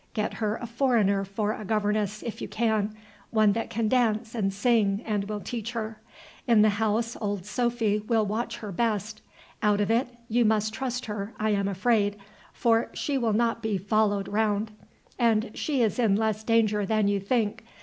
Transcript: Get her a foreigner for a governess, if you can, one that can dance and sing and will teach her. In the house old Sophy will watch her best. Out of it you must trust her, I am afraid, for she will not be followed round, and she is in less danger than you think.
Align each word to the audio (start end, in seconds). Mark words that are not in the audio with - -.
Get 0.15 0.33
her 0.41 0.55
a 0.55 0.65
foreigner 0.65 1.23
for 1.23 1.53
a 1.53 1.63
governess, 1.63 2.23
if 2.23 2.41
you 2.41 2.47
can, 2.47 2.95
one 3.29 3.51
that 3.51 3.69
can 3.69 3.87
dance 3.87 4.33
and 4.33 4.51
sing 4.51 5.03
and 5.05 5.25
will 5.29 5.39
teach 5.41 5.73
her. 5.73 6.01
In 6.47 6.63
the 6.63 6.69
house 6.69 7.15
old 7.21 7.45
Sophy 7.45 7.99
will 7.99 8.25
watch 8.25 8.57
her 8.57 8.71
best. 8.71 9.21
Out 9.61 9.79
of 9.79 9.91
it 9.91 10.07
you 10.27 10.43
must 10.43 10.73
trust 10.73 11.05
her, 11.05 11.35
I 11.39 11.51
am 11.51 11.67
afraid, 11.67 12.17
for 12.51 12.89
she 12.95 13.15
will 13.19 13.33
not 13.33 13.61
be 13.61 13.77
followed 13.77 14.27
round, 14.27 14.71
and 15.19 15.51
she 15.53 15.83
is 15.83 15.99
in 15.99 16.15
less 16.15 16.43
danger 16.43 16.83
than 16.83 17.07
you 17.07 17.19
think. 17.19 17.63